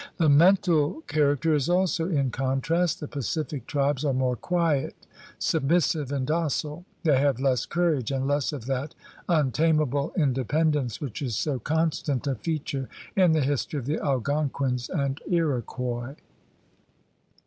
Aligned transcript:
The 0.17 0.29
mental 0.29 1.01
character 1.01 1.53
is 1.53 1.69
also 1.69 2.09
in 2.09 2.31
contrast. 2.31 2.99
The 3.01 3.07
Pacific 3.07 3.67
tribes 3.67 4.03
are 4.03 4.15
more 4.15 4.35
quiet, 4.35 4.95
submissive, 5.37 6.11
and 6.11 6.25
docile; 6.25 6.85
they 7.03 7.19
have 7.19 7.39
less 7.39 7.67
courage, 7.67 8.09
and 8.09 8.27
less 8.27 8.51
of 8.51 8.65
that 8.65 8.95
untamable 9.29 10.11
independence 10.17 11.01
which 11.01 11.21
is 11.21 11.35
so 11.35 11.59
constant 11.59 12.25
a 12.25 12.33
feature 12.33 12.89
in 13.15 13.33
the 13.33 13.41
history 13.43 13.77
of 13.77 13.85
the 13.85 13.99
Algonquins 14.03 14.89
and 14.89 15.21
Iroquois.' 15.29 16.15